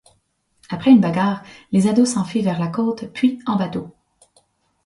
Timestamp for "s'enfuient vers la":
2.13-2.69